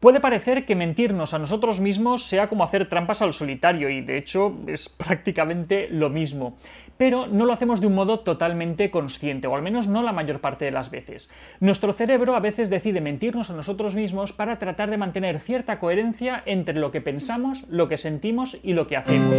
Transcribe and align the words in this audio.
Puede 0.00 0.18
parecer 0.18 0.64
que 0.64 0.74
mentirnos 0.74 1.34
a 1.34 1.38
nosotros 1.38 1.78
mismos 1.78 2.24
sea 2.24 2.48
como 2.48 2.64
hacer 2.64 2.88
trampas 2.88 3.20
al 3.20 3.34
solitario 3.34 3.90
y 3.90 4.00
de 4.00 4.16
hecho 4.16 4.56
es 4.66 4.88
prácticamente 4.96 5.88
lo 5.90 6.08
mismo, 6.08 6.56
pero 6.96 7.26
no 7.26 7.44
lo 7.44 7.52
hacemos 7.52 7.82
de 7.82 7.86
un 7.86 7.94
modo 7.94 8.20
totalmente 8.20 8.90
consciente, 8.90 9.46
o 9.46 9.54
al 9.54 9.60
menos 9.60 9.88
no 9.88 10.02
la 10.02 10.12
mayor 10.12 10.40
parte 10.40 10.64
de 10.64 10.70
las 10.70 10.90
veces. 10.90 11.28
Nuestro 11.60 11.92
cerebro 11.92 12.34
a 12.34 12.40
veces 12.40 12.70
decide 12.70 13.02
mentirnos 13.02 13.50
a 13.50 13.54
nosotros 13.54 13.94
mismos 13.94 14.32
para 14.32 14.58
tratar 14.58 14.88
de 14.88 14.96
mantener 14.96 15.38
cierta 15.38 15.78
coherencia 15.78 16.42
entre 16.46 16.80
lo 16.80 16.90
que 16.90 17.02
pensamos, 17.02 17.66
lo 17.68 17.88
que 17.88 17.98
sentimos 17.98 18.56
y 18.62 18.72
lo 18.72 18.86
que 18.86 18.96
hacemos. 18.96 19.38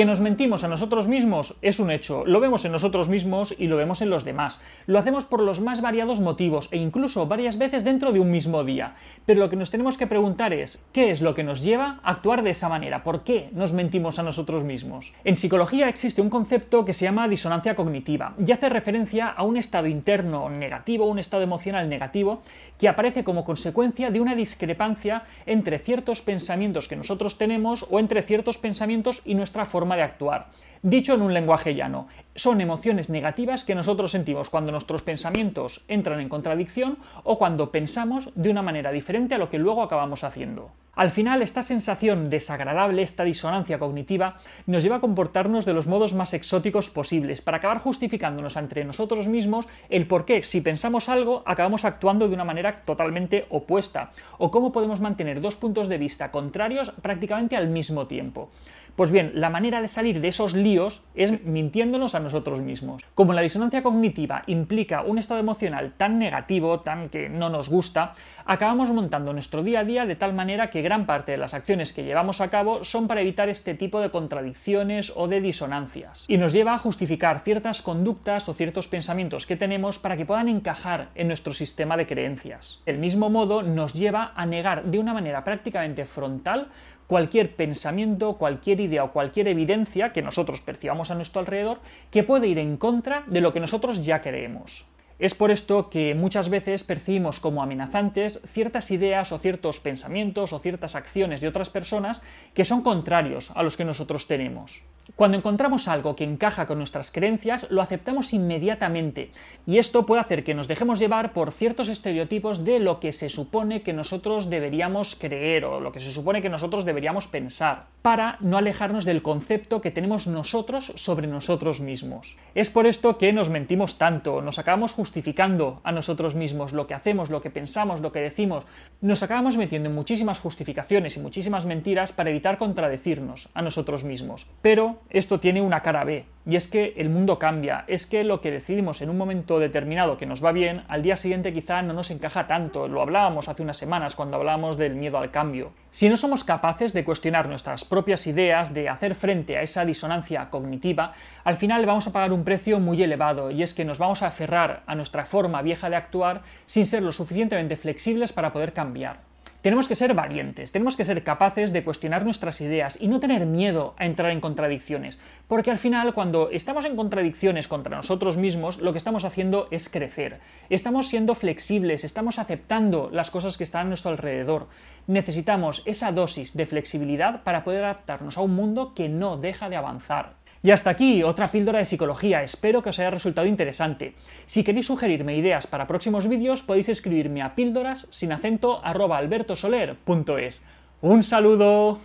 Que 0.00 0.06
nos 0.06 0.22
mentimos 0.22 0.64
a 0.64 0.68
nosotros 0.68 1.08
mismos 1.08 1.56
es 1.60 1.78
un 1.78 1.90
hecho, 1.90 2.24
lo 2.24 2.40
vemos 2.40 2.64
en 2.64 2.72
nosotros 2.72 3.10
mismos 3.10 3.54
y 3.58 3.66
lo 3.66 3.76
vemos 3.76 4.00
en 4.00 4.08
los 4.08 4.24
demás. 4.24 4.58
Lo 4.86 4.98
hacemos 4.98 5.26
por 5.26 5.42
los 5.42 5.60
más 5.60 5.82
variados 5.82 6.20
motivos 6.20 6.70
e 6.70 6.78
incluso 6.78 7.26
varias 7.26 7.58
veces 7.58 7.84
dentro 7.84 8.10
de 8.10 8.18
un 8.18 8.30
mismo 8.30 8.64
día. 8.64 8.94
Pero 9.26 9.40
lo 9.40 9.50
que 9.50 9.56
nos 9.56 9.70
tenemos 9.70 9.98
que 9.98 10.06
preguntar 10.06 10.54
es, 10.54 10.82
¿qué 10.94 11.10
es 11.10 11.20
lo 11.20 11.34
que 11.34 11.44
nos 11.44 11.62
lleva 11.62 12.00
a 12.02 12.12
actuar 12.12 12.42
de 12.42 12.48
esa 12.48 12.70
manera? 12.70 13.04
¿Por 13.04 13.24
qué 13.24 13.50
nos 13.52 13.74
mentimos 13.74 14.18
a 14.18 14.22
nosotros 14.22 14.64
mismos? 14.64 15.12
En 15.22 15.36
psicología 15.36 15.90
existe 15.90 16.22
un 16.22 16.30
concepto 16.30 16.86
que 16.86 16.94
se 16.94 17.04
llama 17.04 17.28
disonancia 17.28 17.74
cognitiva 17.74 18.32
y 18.42 18.50
hace 18.52 18.70
referencia 18.70 19.28
a 19.28 19.42
un 19.42 19.58
estado 19.58 19.86
interno 19.86 20.48
negativo, 20.48 21.04
un 21.04 21.18
estado 21.18 21.42
emocional 21.42 21.90
negativo, 21.90 22.40
que 22.78 22.88
aparece 22.88 23.22
como 23.22 23.44
consecuencia 23.44 24.10
de 24.10 24.22
una 24.22 24.34
discrepancia 24.34 25.24
entre 25.44 25.78
ciertos 25.78 26.22
pensamientos 26.22 26.88
que 26.88 26.96
nosotros 26.96 27.36
tenemos 27.36 27.86
o 27.90 28.00
entre 28.00 28.22
ciertos 28.22 28.56
pensamientos 28.56 29.20
y 29.26 29.34
nuestra 29.34 29.66
forma 29.66 29.89
de 29.96 30.02
actuar. 30.02 30.48
Dicho 30.82 31.12
en 31.12 31.20
un 31.20 31.34
lenguaje 31.34 31.74
llano, 31.74 32.08
son 32.34 32.62
emociones 32.62 33.10
negativas 33.10 33.64
que 33.64 33.74
nosotros 33.74 34.12
sentimos 34.12 34.48
cuando 34.48 34.72
nuestros 34.72 35.02
pensamientos 35.02 35.84
entran 35.88 36.20
en 36.20 36.30
contradicción 36.30 36.96
o 37.22 37.36
cuando 37.36 37.70
pensamos 37.70 38.30
de 38.34 38.48
una 38.48 38.62
manera 38.62 38.90
diferente 38.90 39.34
a 39.34 39.38
lo 39.38 39.50
que 39.50 39.58
luego 39.58 39.82
acabamos 39.82 40.24
haciendo. 40.24 40.70
Al 40.94 41.10
final, 41.10 41.42
esta 41.42 41.62
sensación 41.62 42.30
desagradable, 42.30 43.02
esta 43.02 43.24
disonancia 43.24 43.78
cognitiva, 43.78 44.36
nos 44.66 44.82
lleva 44.82 44.96
a 44.96 45.00
comportarnos 45.00 45.64
de 45.64 45.72
los 45.72 45.86
modos 45.86 46.14
más 46.14 46.34
exóticos 46.34 46.90
posibles, 46.90 47.42
para 47.42 47.58
acabar 47.58 47.78
justificándonos 47.78 48.56
entre 48.56 48.84
nosotros 48.84 49.28
mismos 49.28 49.68
el 49.88 50.06
por 50.06 50.24
qué, 50.24 50.42
si 50.42 50.62
pensamos 50.62 51.08
algo, 51.08 51.42
acabamos 51.46 51.84
actuando 51.84 52.26
de 52.26 52.34
una 52.34 52.44
manera 52.44 52.76
totalmente 52.84 53.46
opuesta, 53.50 54.12
o 54.38 54.50
cómo 54.50 54.72
podemos 54.72 55.00
mantener 55.00 55.40
dos 55.40 55.56
puntos 55.56 55.88
de 55.88 55.98
vista 55.98 56.30
contrarios 56.30 56.90
prácticamente 57.02 57.56
al 57.56 57.68
mismo 57.68 58.06
tiempo. 58.06 58.50
Pues 58.96 59.10
bien, 59.10 59.32
la 59.34 59.50
manera 59.50 59.80
de 59.80 59.88
salir 59.88 60.20
de 60.20 60.28
esos 60.28 60.54
líos 60.54 61.02
es 61.14 61.42
mintiéndonos 61.44 62.14
a 62.14 62.20
nosotros 62.20 62.60
mismos. 62.60 63.02
Como 63.14 63.32
la 63.32 63.42
disonancia 63.42 63.82
cognitiva 63.82 64.42
implica 64.46 65.02
un 65.02 65.18
estado 65.18 65.40
emocional 65.40 65.92
tan 65.96 66.18
negativo, 66.18 66.80
tan 66.80 67.08
que 67.08 67.28
no 67.28 67.50
nos 67.50 67.68
gusta, 67.68 68.12
acabamos 68.44 68.90
montando 68.90 69.32
nuestro 69.32 69.62
día 69.62 69.80
a 69.80 69.84
día 69.84 70.06
de 70.06 70.16
tal 70.16 70.34
manera 70.34 70.70
que 70.70 70.82
gran 70.82 71.06
parte 71.06 71.32
de 71.32 71.38
las 71.38 71.54
acciones 71.54 71.92
que 71.92 72.04
llevamos 72.04 72.40
a 72.40 72.50
cabo 72.50 72.84
son 72.84 73.06
para 73.06 73.20
evitar 73.20 73.48
este 73.48 73.74
tipo 73.74 74.00
de 74.00 74.10
contradicciones 74.10 75.12
o 75.14 75.28
de 75.28 75.40
disonancias. 75.40 76.24
Y 76.28 76.36
nos 76.36 76.52
lleva 76.52 76.74
a 76.74 76.78
justificar 76.78 77.40
ciertas 77.40 77.82
conductas 77.82 78.48
o 78.48 78.54
ciertos 78.54 78.88
pensamientos 78.88 79.46
que 79.46 79.56
tenemos 79.56 79.98
para 79.98 80.16
que 80.16 80.26
puedan 80.26 80.48
encajar 80.48 81.08
en 81.14 81.28
nuestro 81.28 81.52
sistema 81.52 81.96
de 81.96 82.06
creencias. 82.06 82.82
El 82.86 82.98
mismo 82.98 83.30
modo 83.30 83.62
nos 83.62 83.94
lleva 83.94 84.32
a 84.34 84.46
negar 84.46 84.84
de 84.84 84.98
una 84.98 85.14
manera 85.14 85.44
prácticamente 85.44 86.04
frontal 86.04 86.68
cualquier 87.10 87.56
pensamiento, 87.56 88.34
cualquier 88.34 88.78
idea 88.78 89.02
o 89.02 89.10
cualquier 89.10 89.48
evidencia 89.48 90.12
que 90.12 90.22
nosotros 90.22 90.60
percibamos 90.60 91.10
a 91.10 91.16
nuestro 91.16 91.40
alrededor 91.40 91.80
que 92.12 92.22
puede 92.22 92.46
ir 92.46 92.56
en 92.60 92.76
contra 92.76 93.24
de 93.26 93.40
lo 93.40 93.52
que 93.52 93.58
nosotros 93.58 94.06
ya 94.06 94.22
creemos. 94.22 94.86
Es 95.20 95.34
por 95.34 95.50
esto 95.50 95.90
que 95.90 96.14
muchas 96.14 96.48
veces 96.48 96.82
percibimos 96.82 97.40
como 97.40 97.62
amenazantes 97.62 98.40
ciertas 98.46 98.90
ideas 98.90 99.32
o 99.32 99.38
ciertos 99.38 99.78
pensamientos 99.78 100.54
o 100.54 100.58
ciertas 100.58 100.94
acciones 100.94 101.42
de 101.42 101.48
otras 101.48 101.68
personas 101.68 102.22
que 102.54 102.64
son 102.64 102.80
contrarios 102.80 103.52
a 103.54 103.62
los 103.62 103.76
que 103.76 103.84
nosotros 103.84 104.26
tenemos. 104.26 104.82
Cuando 105.16 105.36
encontramos 105.36 105.88
algo 105.88 106.14
que 106.14 106.24
encaja 106.24 106.66
con 106.66 106.78
nuestras 106.78 107.10
creencias, 107.10 107.66
lo 107.70 107.82
aceptamos 107.82 108.32
inmediatamente, 108.32 109.32
y 109.66 109.78
esto 109.78 110.06
puede 110.06 110.20
hacer 110.20 110.44
que 110.44 110.54
nos 110.54 110.68
dejemos 110.68 110.98
llevar 110.98 111.32
por 111.32 111.52
ciertos 111.52 111.88
estereotipos 111.88 112.64
de 112.64 112.78
lo 112.78 113.00
que 113.00 113.12
se 113.12 113.28
supone 113.28 113.82
que 113.82 113.92
nosotros 113.92 114.50
deberíamos 114.50 115.16
creer 115.16 115.64
o 115.64 115.80
lo 115.80 115.92
que 115.92 116.00
se 116.00 116.12
supone 116.12 116.42
que 116.42 116.48
nosotros 116.48 116.84
deberíamos 116.84 117.26
pensar, 117.26 117.86
para 118.02 118.36
no 118.40 118.56
alejarnos 118.56 119.04
del 119.04 119.22
concepto 119.22 119.80
que 119.80 119.90
tenemos 119.90 120.26
nosotros 120.26 120.92
sobre 120.94 121.26
nosotros 121.26 121.80
mismos. 121.80 122.36
Es 122.54 122.70
por 122.70 122.86
esto 122.86 123.18
que 123.18 123.32
nos 123.32 123.50
mentimos 123.50 123.98
tanto, 123.98 124.42
nos 124.42 124.58
acabamos 124.58 124.92
justificando 125.10 125.80
a 125.82 125.90
nosotros 125.90 126.36
mismos 126.36 126.72
lo 126.72 126.86
que 126.86 126.94
hacemos, 126.94 127.30
lo 127.30 127.42
que 127.42 127.50
pensamos, 127.50 128.00
lo 128.00 128.12
que 128.12 128.20
decimos, 128.20 128.64
nos 129.00 129.24
acabamos 129.24 129.56
metiendo 129.56 129.88
en 129.88 129.94
muchísimas 129.96 130.38
justificaciones 130.38 131.16
y 131.16 131.20
muchísimas 131.20 131.66
mentiras 131.66 132.12
para 132.12 132.30
evitar 132.30 132.58
contradecirnos 132.58 133.48
a 133.52 133.60
nosotros 133.60 134.04
mismos. 134.04 134.46
Pero 134.62 135.00
esto 135.10 135.40
tiene 135.40 135.62
una 135.62 135.82
cara 135.82 136.04
B, 136.04 136.26
y 136.46 136.56
es 136.56 136.68
que 136.68 136.94
el 136.96 137.10
mundo 137.10 137.38
cambia, 137.38 137.84
es 137.86 138.06
que 138.06 138.24
lo 138.24 138.40
que 138.40 138.50
decidimos 138.50 139.02
en 139.02 139.10
un 139.10 139.18
momento 139.18 139.58
determinado 139.58 140.16
que 140.16 140.26
nos 140.26 140.44
va 140.44 140.52
bien, 140.52 140.82
al 140.88 141.02
día 141.02 141.16
siguiente 141.16 141.52
quizá 141.52 141.82
no 141.82 141.92
nos 141.92 142.10
encaja 142.10 142.46
tanto, 142.46 142.88
lo 142.88 143.02
hablábamos 143.02 143.48
hace 143.48 143.62
unas 143.62 143.76
semanas 143.76 144.16
cuando 144.16 144.38
hablábamos 144.38 144.76
del 144.76 144.94
miedo 144.94 145.18
al 145.18 145.30
cambio. 145.30 145.72
Si 145.90 146.08
no 146.08 146.16
somos 146.16 146.44
capaces 146.44 146.92
de 146.92 147.04
cuestionar 147.04 147.48
nuestras 147.48 147.84
propias 147.84 148.26
ideas, 148.26 148.72
de 148.72 148.88
hacer 148.88 149.14
frente 149.14 149.58
a 149.58 149.62
esa 149.62 149.84
disonancia 149.84 150.48
cognitiva, 150.48 151.12
al 151.44 151.56
final 151.56 151.84
vamos 151.84 152.06
a 152.06 152.12
pagar 152.12 152.32
un 152.32 152.44
precio 152.44 152.80
muy 152.80 153.02
elevado, 153.02 153.50
y 153.50 153.62
es 153.62 153.74
que 153.74 153.84
nos 153.84 153.98
vamos 153.98 154.22
a 154.22 154.28
aferrar 154.28 154.82
a 154.86 154.94
nuestra 154.94 155.26
forma 155.26 155.62
vieja 155.62 155.90
de 155.90 155.96
actuar 155.96 156.42
sin 156.66 156.86
ser 156.86 157.02
lo 157.02 157.12
suficientemente 157.12 157.76
flexibles 157.76 158.32
para 158.32 158.52
poder 158.52 158.72
cambiar. 158.72 159.29
Tenemos 159.62 159.88
que 159.88 159.94
ser 159.94 160.14
valientes, 160.14 160.72
tenemos 160.72 160.96
que 160.96 161.04
ser 161.04 161.22
capaces 161.22 161.70
de 161.74 161.84
cuestionar 161.84 162.24
nuestras 162.24 162.62
ideas 162.62 162.96
y 162.98 163.08
no 163.08 163.20
tener 163.20 163.44
miedo 163.44 163.94
a 163.98 164.06
entrar 164.06 164.30
en 164.30 164.40
contradicciones, 164.40 165.18
porque 165.48 165.70
al 165.70 165.76
final 165.76 166.14
cuando 166.14 166.48
estamos 166.50 166.86
en 166.86 166.96
contradicciones 166.96 167.68
contra 167.68 167.94
nosotros 167.94 168.38
mismos, 168.38 168.78
lo 168.78 168.92
que 168.92 168.98
estamos 168.98 169.26
haciendo 169.26 169.68
es 169.70 169.90
crecer. 169.90 170.40
Estamos 170.70 171.08
siendo 171.08 171.34
flexibles, 171.34 172.04
estamos 172.04 172.38
aceptando 172.38 173.10
las 173.12 173.30
cosas 173.30 173.58
que 173.58 173.64
están 173.64 173.82
a 173.82 173.88
nuestro 173.90 174.12
alrededor. 174.12 174.68
Necesitamos 175.06 175.82
esa 175.84 176.10
dosis 176.10 176.56
de 176.56 176.64
flexibilidad 176.64 177.42
para 177.42 177.62
poder 177.62 177.84
adaptarnos 177.84 178.38
a 178.38 178.40
un 178.40 178.54
mundo 178.54 178.94
que 178.94 179.10
no 179.10 179.36
deja 179.36 179.68
de 179.68 179.76
avanzar. 179.76 180.39
Y 180.62 180.72
hasta 180.72 180.90
aquí 180.90 181.22
otra 181.22 181.50
píldora 181.50 181.78
de 181.78 181.84
psicología, 181.86 182.42
espero 182.42 182.82
que 182.82 182.90
os 182.90 182.98
haya 182.98 183.10
resultado 183.10 183.46
interesante. 183.46 184.14
Si 184.46 184.62
queréis 184.62 184.86
sugerirme 184.86 185.36
ideas 185.36 185.66
para 185.66 185.86
próximos 185.86 186.28
vídeos 186.28 186.62
podéis 186.62 186.88
escribirme 186.88 187.42
a 187.42 187.54
píldoras 187.54 188.06
sin 188.10 188.32
acento 188.32 188.84
arroba 188.84 189.18
albertosoler.es. 189.18 190.64
¡Un 191.00 191.22
saludo! 191.22 192.00